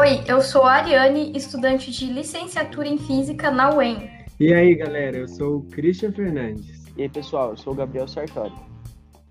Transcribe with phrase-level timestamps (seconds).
[0.00, 4.08] Oi, eu sou a Ariane, estudante de licenciatura em Física na UEM.
[4.40, 6.86] E aí, galera, eu sou o Christian Fernandes.
[6.96, 8.54] E aí, pessoal, eu sou o Gabriel Sartori.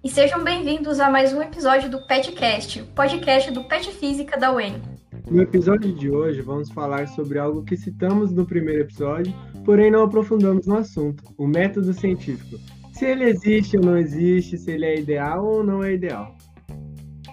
[0.04, 4.80] E sejam bem-vindos a mais um episódio do PetCast, podcast do Pet Física da UEM.
[5.28, 9.34] No episódio de hoje, vamos falar sobre algo que citamos no primeiro episódio,
[9.66, 12.60] porém não aprofundamos no assunto: o método científico.
[12.94, 16.38] Se ele existe ou não existe, se ele é ideal ou não é ideal.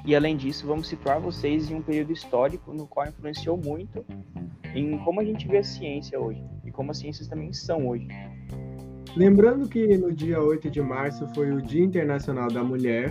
[0.07, 4.07] E além disso, vamos situar vocês em um período histórico no qual influenciou muito
[4.73, 8.07] em como a gente vê a ciência hoje e como as ciências também são hoje.
[9.17, 13.11] Lembrando que no dia 8 de março foi o Dia Internacional da Mulher.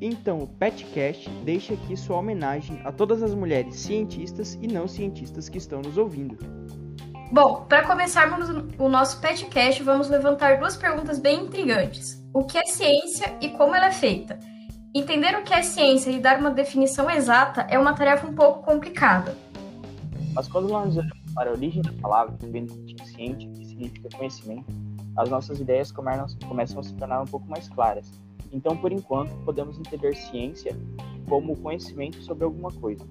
[0.00, 5.48] Então, o PetCast deixa aqui sua homenagem a todas as mulheres cientistas e não cientistas
[5.48, 6.36] que estão nos ouvindo.
[7.30, 12.66] Bom, para começarmos o nosso PetCast, vamos levantar duas perguntas bem intrigantes o que é
[12.66, 14.38] ciência e como ela é feita.
[14.94, 18.62] Entender o que é ciência e dar uma definição exata é uma tarefa um pouco
[18.62, 19.34] complicada.
[20.34, 24.10] Mas quando nós olhamos para a origem da palavra, que vem do ciente, que significa
[24.14, 24.66] conhecimento,
[25.16, 28.12] as nossas ideias começam a se tornar um pouco mais claras.
[28.52, 30.76] Então, por enquanto, podemos entender ciência
[31.26, 33.02] como conhecimento sobre alguma coisa.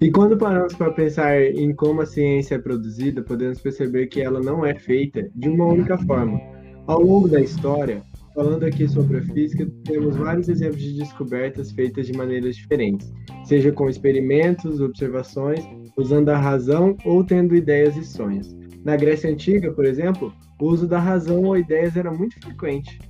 [0.00, 4.40] E quando paramos para pensar em como a ciência é produzida, podemos perceber que ela
[4.40, 6.40] não é feita de uma única forma.
[6.88, 8.02] Ao longo da história,
[8.36, 13.10] Falando aqui sobre a física, temos vários exemplos de descobertas feitas de maneiras diferentes,
[13.46, 15.64] seja com experimentos, observações,
[15.96, 18.54] usando a razão ou tendo ideias e sonhos.
[18.84, 23.00] Na Grécia Antiga, por exemplo, o uso da razão ou ideias era muito frequente.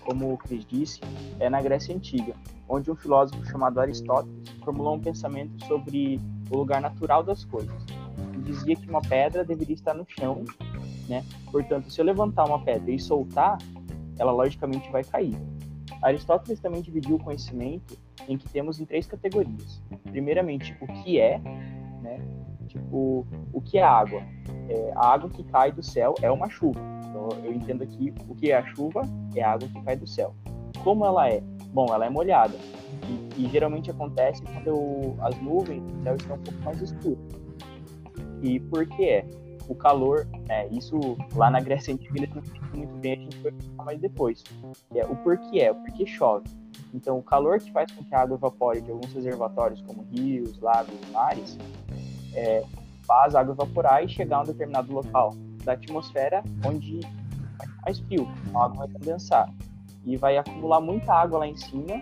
[0.00, 1.00] Como o Cris disse,
[1.40, 2.34] é na Grécia Antiga,
[2.68, 7.74] onde um filósofo chamado Aristóteles formulou um pensamento sobre o lugar natural das coisas.
[8.34, 10.44] E dizia que uma pedra deveria estar no chão,
[11.08, 11.24] né?
[11.50, 13.56] Portanto, se eu levantar uma pedra e soltar,
[14.18, 15.36] ela logicamente vai cair.
[16.02, 19.82] Aristóteles também dividiu o conhecimento em que temos em três categorias.
[20.04, 21.38] Primeiramente, o que é,
[22.02, 22.20] né?
[22.66, 24.22] Tipo, o que é água?
[24.68, 26.80] É, a água que cai do céu é uma chuva.
[27.08, 29.02] Então, eu entendo aqui o que é a chuva
[29.34, 30.34] é a água que cai do céu.
[30.84, 31.40] Como ela é?
[31.72, 32.54] Bom, ela é molhada.
[33.08, 37.18] E, e geralmente acontece quando as nuvens do céu estão um pouco mais escuras.
[38.42, 39.26] E por que é?
[39.68, 40.98] O calor, né, isso
[41.34, 44.44] lá na Grécia Antiga eles não explicam muito bem, a gente vai explicar mais depois.
[44.94, 46.48] É, o porquê é, o porquê chove.
[46.94, 50.58] Então, o calor que faz com que a água evapore de alguns reservatórios, como rios,
[50.60, 51.58] lagos, mares,
[52.34, 52.64] é,
[53.06, 55.34] faz a água evaporar e chegar a um determinado local
[55.64, 59.52] da atmosfera onde vai mais frio, a água vai condensar.
[60.04, 62.00] E vai acumular muita água lá em cima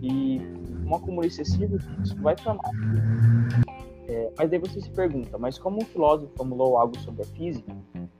[0.00, 0.40] e
[0.84, 1.78] um acúmulo excessivo
[2.20, 2.70] vai formar
[4.08, 7.72] é, mas daí você se pergunta, mas como um filósofo formulou algo sobre a física?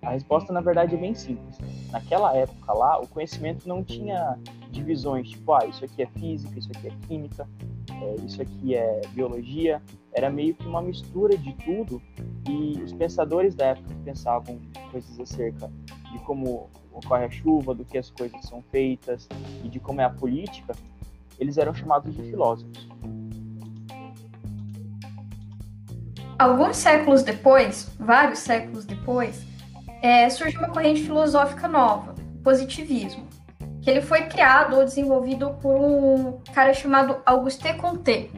[0.02, 1.58] A resposta, na verdade, é bem simples.
[1.90, 4.38] Naquela época lá, o conhecimento não tinha
[4.70, 7.48] divisões, tipo, ah, isso aqui é física, isso aqui é química,
[7.90, 9.82] é, isso aqui é biologia.
[10.12, 12.00] Era meio que uma mistura de tudo
[12.48, 14.60] e os pensadores da época pensavam
[14.90, 15.70] coisas acerca
[16.10, 19.28] de como ocorre a chuva, do que as coisas são feitas
[19.64, 20.74] e de como é a política,
[21.38, 22.88] eles eram chamados de filósofos.
[26.42, 29.44] Alguns séculos depois, vários séculos depois,
[30.02, 33.28] é, surge uma corrente filosófica nova, o positivismo,
[33.80, 38.28] que ele foi criado ou desenvolvido por um cara chamado Auguste Comte.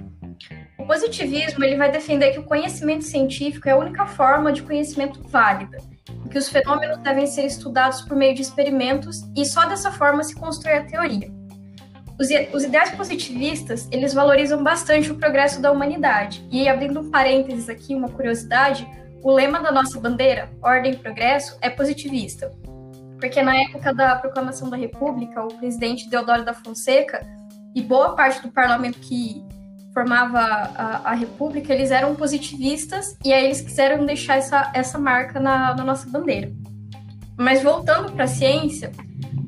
[0.78, 5.26] O positivismo ele vai defender que o conhecimento científico é a única forma de conhecimento
[5.26, 5.78] válida,
[6.30, 10.34] que os fenômenos devem ser estudados por meio de experimentos e só dessa forma se
[10.34, 11.32] constrói a teoria.
[12.18, 16.46] Os, ideais positivistas, eles valorizam bastante o progresso da humanidade.
[16.50, 18.86] E abrindo um parênteses aqui, uma curiosidade,
[19.22, 22.52] o lema da nossa bandeira, Ordem e Progresso, é positivista.
[23.18, 27.26] Porque na época da proclamação da República, o presidente Deodoro da Fonseca
[27.74, 29.42] e boa parte do parlamento que
[29.92, 35.40] formava a, a República, eles eram positivistas e aí eles quiseram deixar essa, essa marca
[35.40, 36.52] na, na nossa bandeira.
[37.38, 38.92] Mas voltando para a ciência,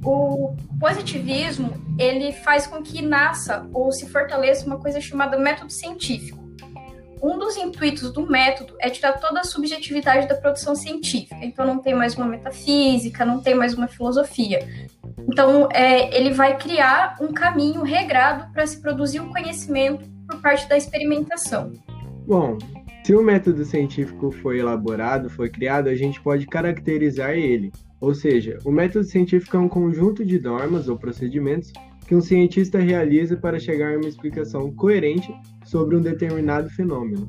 [0.06, 6.46] o positivismo ele faz com que nasça ou se fortaleça uma coisa chamada método científico.
[7.22, 11.36] Um dos intuitos do método é tirar toda a subjetividade da produção científica.
[11.42, 14.60] Então não tem mais uma metafísica, não tem mais uma filosofia.
[15.28, 20.68] Então é, ele vai criar um caminho regrado para se produzir o conhecimento por parte
[20.68, 21.72] da experimentação.
[22.26, 22.58] Bom,
[23.02, 27.72] se o método científico foi elaborado, foi criado, a gente pode caracterizar ele.
[28.00, 31.72] Ou seja, o método científico é um conjunto de normas ou procedimentos
[32.06, 35.34] que um cientista realiza para chegar a uma explicação coerente
[35.64, 37.28] sobre um determinado fenômeno.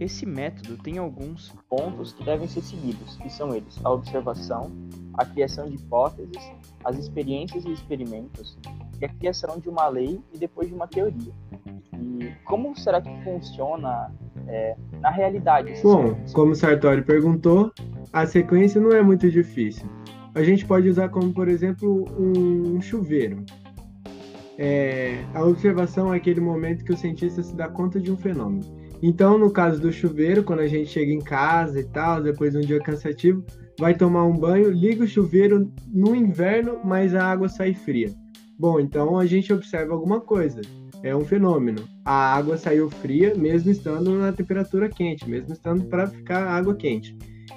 [0.00, 4.72] Esse método tem alguns pontos que devem ser seguidos, que são eles: a observação,
[5.12, 6.42] a criação de hipóteses,
[6.82, 8.58] as experiências e experimentos,
[8.98, 11.32] e a criação de uma lei e depois de uma teoria.
[11.92, 14.10] E como será que funciona
[14.50, 15.72] é, na realidade?
[15.82, 17.72] Bom, como Sartori perguntou,
[18.12, 19.88] a sequência não é muito difícil.
[20.34, 23.44] A gente pode usar como, por exemplo, um chuveiro.
[24.58, 28.64] É, a observação é aquele momento que o cientista se dá conta de um fenômeno.
[29.02, 32.58] Então, no caso do chuveiro, quando a gente chega em casa e tal, depois de
[32.58, 33.42] um dia cansativo,
[33.78, 38.10] vai tomar um banho, liga o chuveiro no inverno, mas a água sai fria.
[38.58, 40.60] Bom, então a gente observa alguma coisa.
[41.02, 41.88] É um fenômeno.
[42.04, 47.16] A água saiu fria, mesmo estando na temperatura quente, mesmo estando para ficar água quente.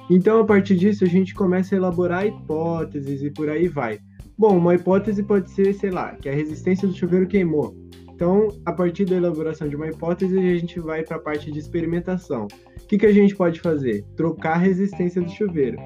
[0.10, 4.00] Então, a partir disso, a gente começa a elaborar hipóteses e por aí vai.
[4.38, 7.76] Bom, uma hipótese pode ser, sei lá, que a resistência do chuveiro queimou.
[8.14, 11.60] Então, a partir da elaboração de uma hipótese, a gente vai para a parte de
[11.60, 12.48] experimentação.
[12.82, 14.04] O que, que a gente pode fazer?
[14.16, 15.78] Trocar a resistência do chuveiro.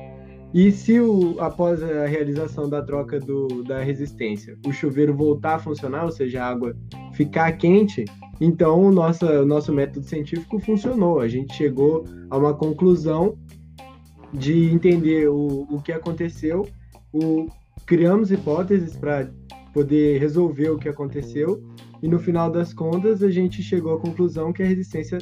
[0.53, 5.59] E se o, após a realização da troca do, da resistência, o chuveiro voltar a
[5.59, 6.75] funcionar, ou seja, a água
[7.13, 8.05] ficar quente,
[8.39, 11.19] então o nosso, o nosso método científico funcionou.
[11.19, 13.37] A gente chegou a uma conclusão
[14.33, 16.67] de entender o, o que aconteceu,
[17.13, 17.47] o,
[17.85, 19.29] criamos hipóteses para
[19.73, 21.63] poder resolver o que aconteceu
[22.01, 25.17] e no final das contas a gente chegou à conclusão que a resistência,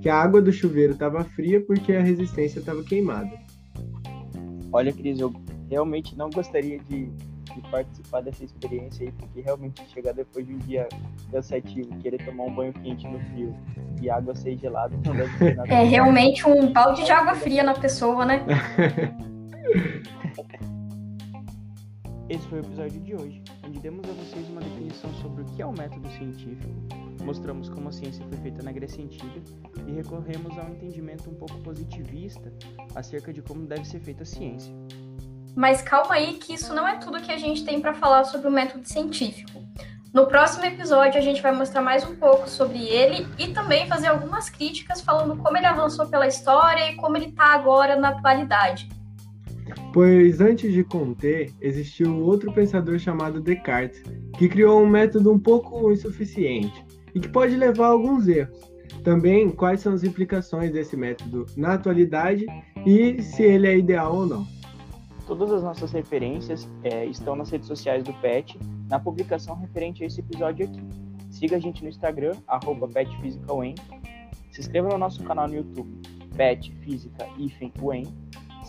[0.00, 3.43] que a água do chuveiro estava fria porque a resistência estava queimada.
[4.74, 5.32] Olha, Cris, eu
[5.70, 10.58] realmente não gostaria de, de, participar dessa experiência aí, porque realmente chegar depois de um
[10.58, 10.88] dia
[11.30, 13.54] cansativo, querer tomar um banho quente no frio
[14.02, 15.72] e água ser gelada não deve ser nada.
[15.72, 18.44] É realmente um balde de água fria na pessoa, né?
[22.28, 25.62] Esse foi o episódio de hoje, onde demos a vocês uma definição sobre o que
[25.62, 26.68] é o método científico,
[27.24, 29.42] mostramos como a ciência foi feita na Grécia Antiga
[29.86, 32.52] e recorremos a um entendimento um pouco positivista
[32.94, 34.72] acerca de como deve ser feita a ciência.
[35.56, 38.48] Mas calma aí que isso não é tudo que a gente tem para falar sobre
[38.48, 39.62] o método científico.
[40.12, 44.08] No próximo episódio a gente vai mostrar mais um pouco sobre ele e também fazer
[44.08, 48.88] algumas críticas falando como ele avançou pela história e como ele está agora na atualidade.
[49.92, 54.02] Pois antes de Comte, existiu outro pensador chamado Descartes,
[54.36, 56.84] que criou um método um pouco insuficiente
[57.14, 58.58] e que pode levar a alguns erros.
[59.02, 62.46] Também quais são as implicações desse método na atualidade
[62.86, 64.46] e se ele é ideal ou não.
[65.26, 68.58] Todas as nossas referências é, estão nas redes sociais do PET,
[68.88, 70.80] na publicação referente a esse episódio aqui.
[71.30, 72.88] Siga a gente no Instagram, arroba.
[74.50, 76.00] Se inscreva no nosso canal no YouTube,
[76.36, 77.26] Pet Física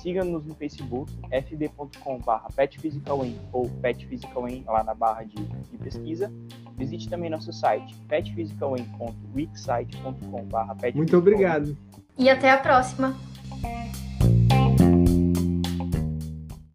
[0.06, 6.32] Siga-nos no Facebook, fb.com.br petphysicalwin ou petphysicalwin lá na barra de, de, pesquisa.
[6.78, 11.76] Visite também nosso site, petphysicalwin.wixsite.com.br Muito obrigado.
[12.20, 13.18] E até a próxima.